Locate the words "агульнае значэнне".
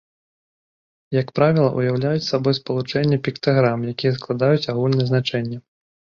4.73-5.57